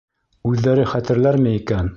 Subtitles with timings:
[0.53, 1.89] Үҙҙәре хәтерләрме икән?